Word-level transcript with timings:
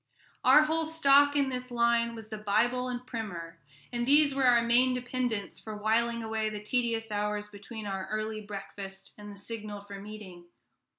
Our 0.43 0.63
whole 0.63 0.87
stock 0.87 1.35
in 1.35 1.49
this 1.49 1.69
line 1.69 2.15
was 2.15 2.29
the 2.29 2.37
Bible 2.39 2.87
and 2.89 3.05
Primer, 3.05 3.59
and 3.93 4.07
these 4.07 4.33
were 4.33 4.47
our 4.47 4.63
main 4.63 4.93
dependence 4.95 5.59
for 5.59 5.77
whiling 5.77 6.23
away 6.23 6.49
the 6.49 6.59
tedious 6.63 7.11
hours 7.11 7.47
between 7.49 7.85
our 7.85 8.07
early 8.07 8.41
breakfast 8.41 9.13
and 9.19 9.31
the 9.31 9.39
signal 9.39 9.81
for 9.81 10.01
meeting. 10.01 10.45